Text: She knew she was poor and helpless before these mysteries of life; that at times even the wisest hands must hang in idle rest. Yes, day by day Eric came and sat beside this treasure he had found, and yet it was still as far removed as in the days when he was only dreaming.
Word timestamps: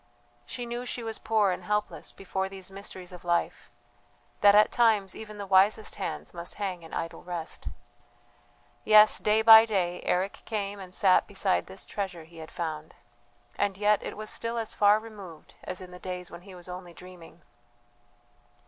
She 0.47 0.65
knew 0.65 0.83
she 0.83 1.03
was 1.03 1.19
poor 1.19 1.51
and 1.51 1.63
helpless 1.63 2.11
before 2.11 2.49
these 2.49 2.71
mysteries 2.71 3.11
of 3.11 3.23
life; 3.23 3.69
that 4.39 4.55
at 4.55 4.71
times 4.71 5.15
even 5.15 5.37
the 5.37 5.45
wisest 5.45 5.93
hands 5.93 6.33
must 6.33 6.55
hang 6.55 6.81
in 6.81 6.91
idle 6.91 7.21
rest. 7.23 7.67
Yes, 8.83 9.19
day 9.19 9.43
by 9.43 9.63
day 9.67 10.01
Eric 10.01 10.41
came 10.45 10.79
and 10.79 10.95
sat 10.95 11.27
beside 11.27 11.67
this 11.67 11.85
treasure 11.85 12.23
he 12.23 12.37
had 12.39 12.49
found, 12.49 12.95
and 13.55 13.77
yet 13.77 14.01
it 14.01 14.17
was 14.17 14.31
still 14.31 14.57
as 14.57 14.73
far 14.73 14.97
removed 14.99 15.53
as 15.63 15.81
in 15.81 15.91
the 15.91 15.99
days 15.99 16.31
when 16.31 16.41
he 16.41 16.55
was 16.55 16.67
only 16.67 16.93
dreaming. 16.95 17.43